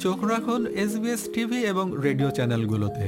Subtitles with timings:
[0.00, 3.06] চোখ রাখুন SBS TV এবং রেডিও চ্যানেলগুলোতে।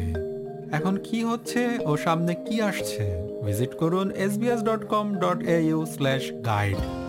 [0.77, 3.05] এখন কি হচ্ছে ও সামনে কি আসছে?
[3.45, 7.00] ভিজিট করুন SBS dot com dot A U slash guide.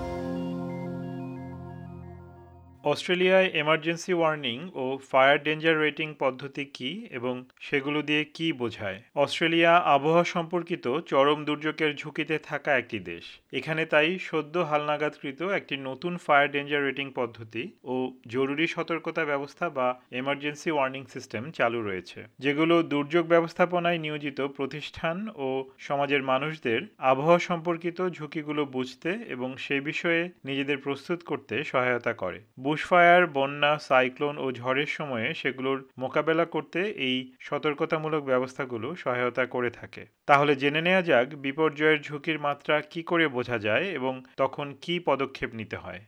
[2.84, 7.36] অস্ট্রেলিয়ায় এমার্জেন্সি ওয়ার্নিং ও ফায়ার ডেঞ্জার রেটিং পদ্ধতি কি এবং
[7.68, 9.00] সেগুলো দিয়ে কি বোঝায়?
[9.24, 13.26] অস্ট্রেলিয়া আবহাওয়া সম্পর্কিত চরম দুর্যোগের ঝুঁকিতে থাকা একটি দেশ।
[13.60, 17.96] এখানে তাই সদ্য হালনাগাদকৃত একটি নতুন ফায়ার ডেঞ্জার রেটিং পদ্ধতি ও
[18.28, 25.48] জরুরি সতর্কতা ব্যবস্থা বা এমার্জেন্সি ওয়ার্নিং সিস্টেম চালু রয়েছে, যেগুলো দুর্যোগ ব্যবস্থাপনায় নিয়োজিত প্রতিষ্ঠান ও
[25.88, 32.40] সমাজের মানুষদের আবহাওয়া সম্পর্কিত ঝুঁকিগুলো বুঝতে এবং সেই বিষয়ে নিজেদের প্রস্তুত করতে সহায়তা করে।
[32.72, 40.04] বুশফায়ার, বন্যা, সাইক্লোন ও ঝড়ের সময়ে সেগুলোর মোকাবেলা করতে এই সতর্কতামূলক ব্যবস্থাগুলো সহায়তা করে থাকে।
[40.28, 45.50] তাহলে জেনে নেওয়া যাক বিপর্যয়ের ঝুঁকির মাত্রা কি করে বোঝা যায় এবং তখন কি পদক্ষেপ
[45.54, 46.02] নিতে হয়।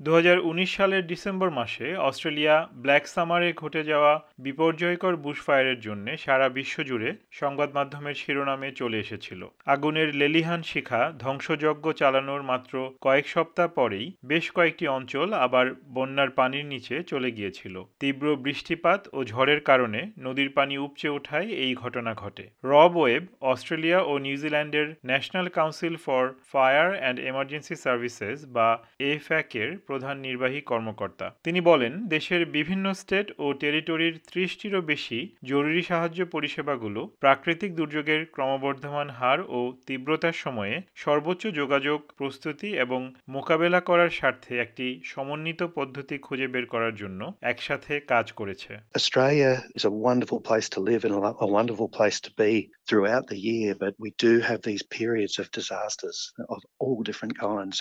[0.00, 6.48] দু হাজার উনিশ সালের ডিসেম্বর মাসে অস্ট্রেলিয়া ব্ল্যাক সামারে ঘটে যাওয়া বিপর্যয়কর বুশফায়ারের জন্য সারা
[6.48, 14.12] বিশ্বজুড়ে সংবাদ মাধ্যমের শিরোনামে চলে এসেছিল। আগুনের লেলিহান শিখা ধ্বংসযজ্ঞ চালানোর মাত্র কয়েক সপ্তাহ পরেই
[14.24, 20.50] বেশ কয়েকটি অঞ্চল আবার বন্যার পানির নিচে চলে গিয়েছিল। তীব্র বৃষ্টিপাত ও ঝড়ের কারণে নদীর
[20.50, 26.88] পানি উপচে ওঠায় এই ঘটনা ঘটে। রব ওয়েব, অস্ট্রেলিয়া ও নিউজিল্যান্ডের national council for fire
[26.98, 34.14] and emergency services বা এফ্যাকের প্রধান নির্বাহী কর্মকর্তা তিনি বলেন দেশের বিভিন্ন স্টেট ও টেরিটরির
[34.26, 42.70] ত্রিশটিরও বেশি জরুরি সাহায্য পরিষেবাগুলো প্রাকৃতিক দুর্যোগের ক্রমবর্ধমান হার ও তীব্রতার সময়ে সর্বোচ্চ যোগাযোগ প্রস্তুতি
[42.76, 48.72] এবং মোকাবেলা করার স্বার্থে একটি সমন্বিত পদ্ধতি খুঁজে বের করার জন্য একসাথে কাজ করেছে
[52.88, 57.74] Throughout the year, but we do have these periods of disasters of all different kinds.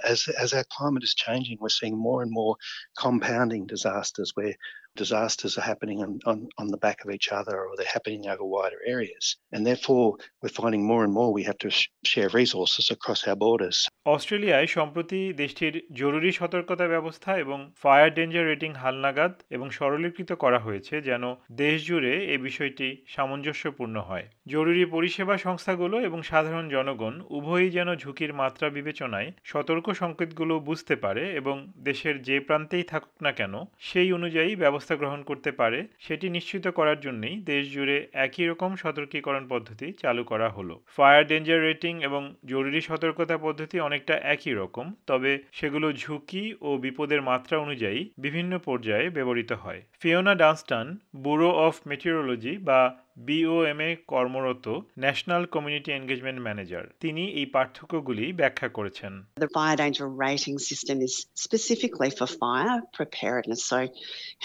[1.98, 2.56] More and more
[2.98, 4.56] compounding disasters where
[4.98, 8.46] disasters are happening on, on, on the back of each other or they're happening over
[8.48, 9.26] wider areas.
[9.54, 10.08] And therefore,
[10.42, 13.78] we're finding more and more we have to sh- share resources across our borders.
[14.08, 20.96] অস্ট্রেলিয়ায় সম্প্রতি দেশটির জরুরি সতর্কতা ব্যবস্থা এবং fire danger rating হালনাগাদ এবং সরলীকৃত করা হয়েছে
[21.02, 21.24] যেন
[21.58, 28.32] দেশ জুড়ে এই বিষয়টি সামঞ্জস্যপূর্ণ হয় জরুরি পরিষেবা সংস্থাগুলো এবং সাধারণ জনগণ উভয়ই যেন ঝুঁকির
[28.34, 34.52] মাত্রা বিবেচনায় সতর্ক সংকেতগুলো বুঝতে পারে এবং দেশের যে প্রান্তেই থাকুক না কেন সেই অনুযায়ী
[34.56, 40.24] ব্যবস্থা গ্রহণ করতে পারে, সেটি নিশ্চিত করার জন্যই দেশ জুড়ে একই রকম সতর্কীকরণ পদ্ধতি চালু
[40.24, 46.56] করা হলো। ফায়ার ডেঞ্জার রেটিং এবং জরুরি সতর্কতা পদ্ধতি অনেকটা একই রকম, তবে সেগুলো ঝুঁকি
[46.62, 53.91] ও বিপদের মাত্রা অনুযায়ী বিভিন্ন পর্যায়ে ব্যবহৃত হয়। Fiona Dunstan, bureau of meteorology বা বিওএমএ
[54.13, 54.67] কর্মরত
[55.05, 59.13] ন্যাশনাল কমিউনিটি এনগেজমেন্ট ম্যানেজার তিনি এই পার্থক্যগুলি ব্যাখ্যা করেছেন
[59.45, 61.15] The fire danger rating system is
[61.47, 63.63] specifically for fire preparedness.
[63.73, 63.81] So,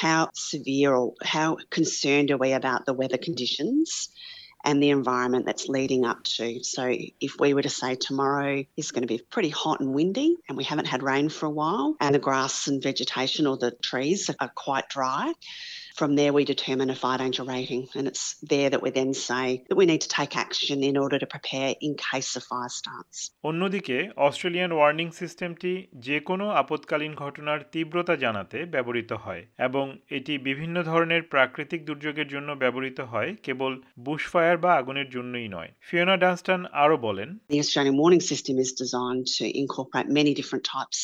[0.04, 0.20] how
[0.52, 3.88] severe or how concerned are we about the weather conditions?
[4.68, 6.64] and the environment that's leading up to.
[6.64, 6.84] So,
[7.28, 10.58] if we were to say tomorrow is going to be pretty hot and windy, and
[10.58, 14.30] we haven't had rain for a while, and the grass and vegetation or the trees
[14.40, 15.32] are quite dry,
[15.95, 19.47] from there we determine a fire danger rating, and it's there that we then say
[19.69, 23.17] that we need to take action in order to prepare in case a fire starts.
[23.51, 25.73] অন্যদিকে Australian warning সিস্টেমটি
[26.07, 29.85] যে কোনো আপৎকালীন ঘটনার তীব্রতা জানাতে ব্যবহৃত হয় এবং
[30.19, 33.73] এটি বিভিন্ন ধরনের প্রাকৃতিক দুর্যোগের জন্য ব্যবহৃত হয় কেবল
[34.07, 39.27] বুশফায়ার বা আগুনের জন্যই নয় ফিওনা ডানস্টান আরও বলেন The Australian warning system is designed
[39.39, 41.01] to incorporate many different types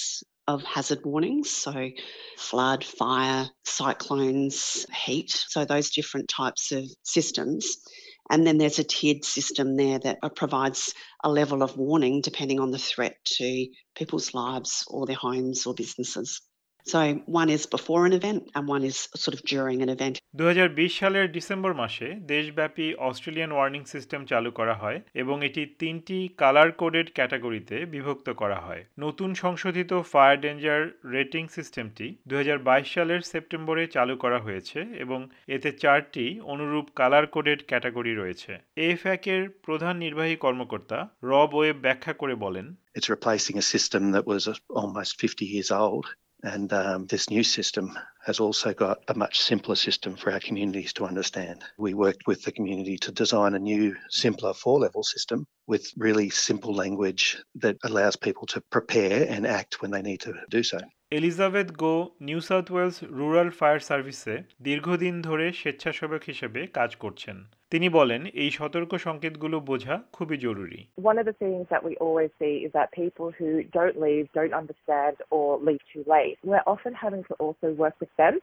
[0.49, 1.51] of hazard warnings.
[1.51, 1.91] So,
[2.39, 5.31] flood, fire, cyclones, heat.
[5.31, 7.77] So, those different types of systems.
[8.31, 10.93] And then there's a tiered system there that provides
[11.23, 15.75] a level of warning depending on the threat to people's lives or their homes or
[15.75, 16.41] businesses.
[16.89, 20.15] So one is before an event and one is sort of during an event.
[20.39, 26.71] 2020 সালের December মাসে দেশব্যাপী Australian warning system চালু করা হয় এবং এটি তিনটি colour
[26.73, 30.83] coded ক্যাটাগরিতে বিভক্ত করা হয়। নতুন সংশোধিত ফায়ার ডেঞ্জার
[31.17, 38.13] রেটিং সিস্টেমটি 2022 সালের সেপ্টেম্বরে চালু করা হয়েছে এবং এতে চারটি অনুরূপ কালার কোডেড ক্যাটাগরি
[38.15, 42.67] রয়েছে। এফ্যাকের প্রধান নির্বাহী কর্মকর্তা রব ওয়েব ব্যাখ্যা করে বলেন
[42.97, 44.43] It's replacing a system that was
[44.81, 46.07] almost 50 years old.
[46.44, 50.92] And um, this new system has also got a much simpler system for our communities
[50.94, 51.64] to understand.
[51.78, 56.30] We worked with the community to design a new, simpler four level system with really
[56.30, 60.80] simple language that allows people to prepare and act when they need to do so.
[61.18, 61.94] Elizabeth Go
[62.28, 64.36] New South Wales rural fire সার্ভিসে
[64.68, 67.38] দীর্ঘদিন ধরে স্বেচ্ছাসেবক হিসেবে কাজ করছেন
[67.72, 70.80] তিনি বলেন এই সতর্ক সংকেতগুলো বোঝা খুবই জরুরি
[71.12, 74.56] One of the things that we always see is that people who don't leave, don't
[74.62, 78.36] understand, or leave too late, we're often having to also work with them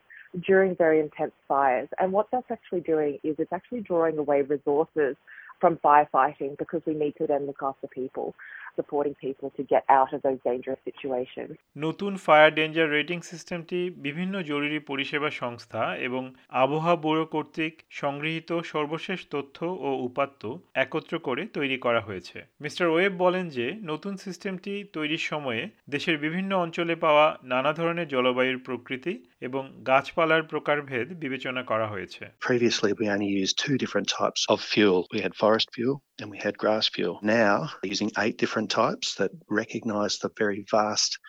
[0.51, 1.89] during very intense fires.
[2.01, 5.15] And what that's actually doing is it's actually drawing away resources
[5.61, 8.27] from firefighting because we need to then look after people.
[8.76, 11.52] Supporting people to get out of those dangerous situations.
[11.78, 16.24] নতুন fire danger rating সিস্টেমটি বিভিন্ন জরুরি পরিষেবা সংস্থা এবং
[16.64, 20.42] আবহাওয়া bureau কর্তৃক সংগৃহীত সর্বশেষ তথ্য ও উপাত্ত
[20.76, 26.52] একত্র করে তৈরি করা হয়েছে মিস্টার ওয়েব বলেন যে নতুন সিস্টেমটি তৈরির সময়ে দেশের বিভিন্ন
[26.56, 33.30] অঞ্চলে পাওয়া নানা ধরনের জলবায়ুর প্রকৃতি এবং গাছপালার প্রকারভেদ বিবেচনা করা হয়েছে Previously we only
[33.42, 35.00] used two different types of fuel.
[35.14, 37.20] We had forest fuel and we had grass fuel.
[37.22, 41.20] Now using eight different types that recognize the very vast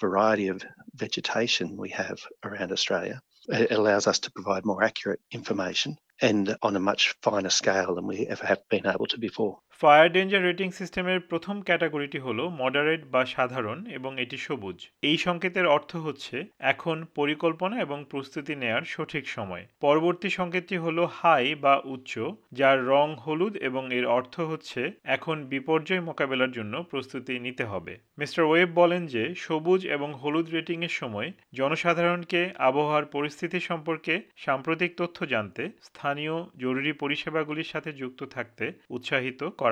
[0.00, 0.64] variety of
[0.94, 3.20] vegetation we have around Australia.
[3.48, 8.06] It allows us to provide more accurate information and on a much finer scale than
[8.06, 9.58] we ever have been able to before.
[9.80, 15.66] Fire danger rating সিস্টেমের প্রথম ক্যাটাগরিটি হলো moderate বা সাধারণ এবং এটি সবুজ। এই সংকেতের
[15.66, 22.18] অর্থ হচ্ছে, এখন পরিকল্পনা এবং প্রস্তুতি নেয়ার সঠিক সময়। পরবর্তী সংকেতটি হলো হাই বা উচ্চ,
[22.52, 28.44] যার রং হলুদ এবং এর অর্থ হচ্ছে, এখন বিপর্যয় মোকাবেলার জন্য প্রস্তুতি নিতে হবে। মিস্টার
[28.44, 35.62] ওয়েব বলেন যে, সবুজ এবং হলুদ রেটিংয়ের সময় জনসাধারণকে আবহাওয়ার পরিস্থিতি সম্পর্কে সাম্প্রতিক তথ্য জানতে,
[35.82, 39.64] স্থানীয় জরুরি পরিষেবাগুলির সাথে যুক্ত থাকতে উৎসাহিত করা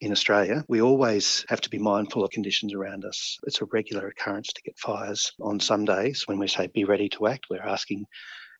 [0.00, 3.38] In Australia, we always have to be mindful of conditions around us.
[3.44, 5.32] It's a regular occurrence to get fires.
[5.40, 8.06] On some days, when we say be ready to act, we're asking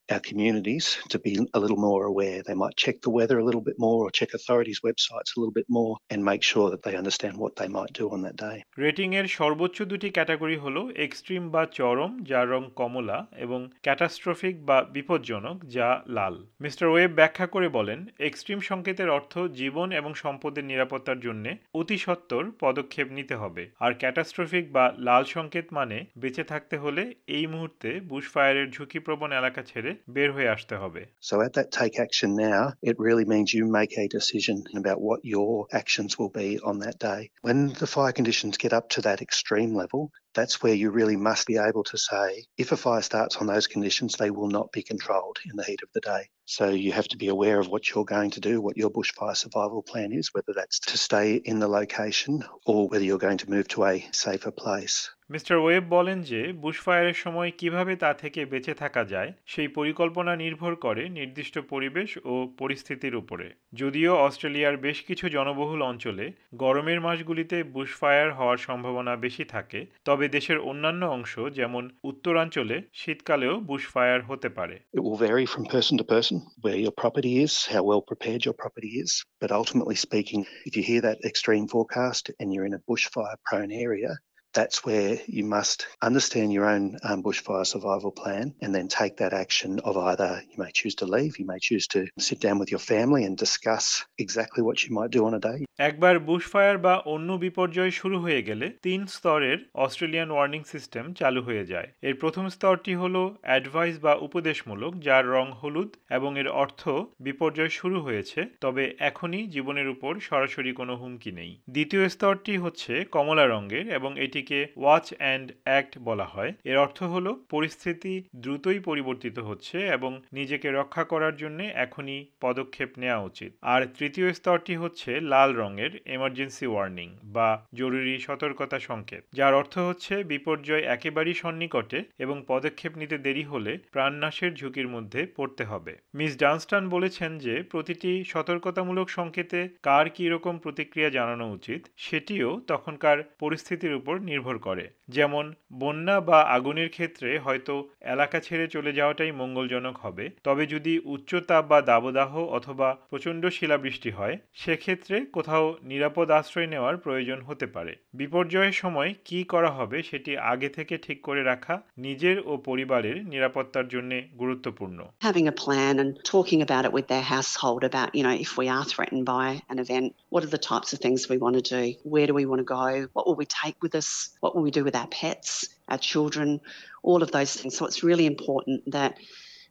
[0.09, 2.41] our communities to be a little more aware.
[2.41, 5.51] They might check the weather a little bit more or check authorities' websites a little
[5.51, 8.57] bit more and make sure that they understand what they might do on that day.
[8.85, 14.77] Rating এর সর্বোচ্চ দুটি category হলো extreme বা চরম, যার রং কমলা, এবং catastrophic বা
[14.95, 21.19] বিপজ্জনক, যা লাল মিস্টার ওয়েব ব্যাখ্যা করে বলেন এক্সট্রিম সংকেতের অর্থ জীবন এবং সম্পদের নিরাপত্তার
[21.19, 27.03] জন্য অতি সত্বর পদক্ষেপ নিতে হবে আর ক্যাটাস্ট্রফিক বা লাল সংকেত মানে বেঁচে থাকতে হলে
[27.27, 32.30] এই মুহূর্তে বুশফায়ারের ঝুঁকিপ্রবণ এলাকা ছেড়ে বের হয়ে আসতে হবে So at that take action
[32.50, 36.76] now, it really means you make a decision about what your actions will be on
[36.84, 37.22] that day.
[37.48, 40.02] When the fire conditions get up to that extreme level,
[40.37, 43.67] that's where you really must be able to say if a fire starts on those
[43.67, 46.23] conditions, they will not be controlled in the heat of the day.
[46.45, 49.35] So you have to be aware of what you're going to do, what your bushfire
[49.35, 53.49] survival plan is, whether that's to stay in the location or whether you're going to
[53.49, 55.09] move to a safer place.
[55.29, 60.75] Mister Webb বলেন যে বুশফায়ারের সময় কীভাবে তা থেকে বেঁচে থাকা যায় সেই পরিকল্পনা নির্ভর
[60.75, 66.25] করে নির্দিষ্ট পরিবেশ ও পরিস্থিতির উপরে যদিও অস্ট্রেলিয়ার বেশ কিছু জনবহুল অঞ্চলে
[66.55, 74.21] গরমের মাসগুলিতে বুশফায়ার হওয়ার সম্ভাবনা বেশি থাকে তবে দেশের অন্যান্য অংশ যেমন উত্তরাঞ্চলে শীতকালেও বুশফায়ার
[74.29, 78.03] হতে পারে It will vary from person to person where your property is, how well
[78.11, 79.11] prepared your property is.
[79.41, 83.73] But ultimately speaking, if you hear that extreme forecast and you're in a bushfire prone
[83.87, 84.11] area,
[84.53, 89.33] that's where you must understand your own um, bushfire survival plan and then take that
[89.33, 92.71] action of either you may choose to leave, you may choose to sit down with
[92.71, 95.59] your family and discuss exactly what you might do on a day.
[95.79, 101.63] একবার bushfire বা অন্য বিপর্যয় শুরু হয়ে গেলে তিন স্তরের Australian warning system চালু হয়ে
[101.65, 106.81] যায় এর প্রথম স্তরটি হল অ্যাডভাইস বা উপদেশমূলক যার রং হলুদ এবং এর অর্থ
[107.19, 113.45] বিপর্যয় শুরু হয়েছে তবে এখনই জীবনের উপর সরাসরি কোনো হুমকি নেই দ্বিতীয় স্তরটি হচ্ছে কমলা
[113.45, 119.77] রঙের এবং এটিকে ওয়াচ অ্যান্ড অ্যাক্ট বলা হয়। এর অর্থ হল, পরিস্থিতি দ্রুতই পরিবর্তিত হচ্ছে
[119.87, 125.89] এবং নিজেকে রক্ষা করার জন্য এখনই পদক্ষেপ নেওয়া উচিত। আর তৃতীয় স্তরটি হচ্ছে লাল রঙের
[126.05, 133.17] এমার্জেন্সি ওয়ার্নিং বা জরুরি সতর্কতা সংকেত, যার অর্থ হচ্ছে বিপর্যয় একেবারেই সন্নিকটে এবং পদক্ষেপ নিতে
[133.17, 140.09] দেরি হলে প্রাণনাশের ঝুঁকির মধ্যে পড়তে হবে। মিস ডানস্টান বলেছেন যে, প্রতিটি সতর্কতামূলক সংকেতে কার
[140.09, 145.45] কী রকম প্রতিক্রিয়া জানানো উচিত, সেটিও তখনকার পরিস্থিতির উপর নির্ভর করে। যেমন
[145.81, 147.73] বন্যা বা আগুনের ক্ষেত্রে হয়তো
[148.13, 154.35] এলাকা ছেড়ে চলে যাওয়াটাই মঙ্গলজনক হবে। তবে যদি উচ্চতাপ বা দাবদাহ অথবা প্রচণ্ড শিলাবৃষ্টি হয়
[154.53, 160.69] সেক্ষেত্রে কোথাও নিরাপদ আশ্রয় নেওয়ার প্রয়োজন হতে পারে। বিপর্যয়ের সময় কি করা হবে সেটি আগে
[160.77, 166.61] থেকে ঠিক করে রাখা নিজের ও পরিবারের নিরাপত্তার জন্য গুরুত্বপূর্ণ। Having a plan and talking
[166.67, 170.07] about it with their household about, you know, if we are threatened by an event,
[170.33, 171.83] what are the types of things we want to do?
[172.13, 172.87] Where do we want to go?
[173.15, 173.93] What will we take with
[174.39, 176.61] What will we do with our pets, our children,
[177.03, 177.77] all of those things.
[177.77, 179.17] So it's really important that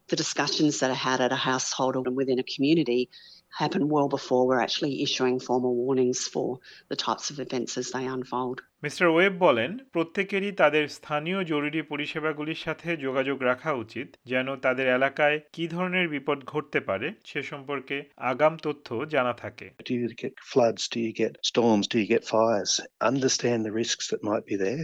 [0.09, 3.09] the discussions that are had at a household or within a community
[3.57, 6.59] happen well before we're actually issuing formal warnings for
[6.89, 8.57] the types of events as they unfold.
[8.83, 15.37] Mister Webb বলেন প্রত্যেকেরই তাদের স্থানীয় জরুরি পরিষেবাগুলির সাথে যোগাযোগ রাখা উচিত যেন তাদের এলাকায়
[15.55, 17.97] কি ধরনের বিপদ ঘটতে পারে সে সম্পর্কে
[18.31, 20.83] আগাম তথ্য জানা থাকে Do you get floods?
[20.93, 21.85] Do you get storms?
[21.91, 22.71] Do you get fires?
[23.11, 24.83] Understand the risks that might be there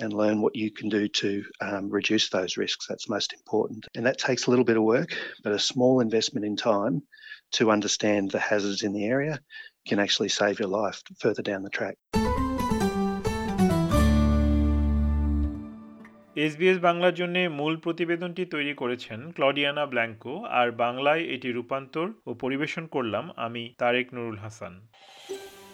[0.00, 2.86] and learn what you can do to um, reduce those risks.
[2.86, 3.86] That's most important.
[3.94, 5.10] And that takes a little bit of work,
[5.44, 7.02] but a small investment in time
[7.52, 9.40] to understand the hazards in the area
[9.88, 11.96] can actually save your life further down the track.
[16.36, 22.84] SBS বাংলার জন্য মূল প্রতিবেদনটি তৈরি করেছেন ক্লডিয়ানা Blanco আর বাংলায় এটি রূপান্তর ও পরিবেশন
[22.86, 24.74] করলাম আমি তারেক নুরুল হাসান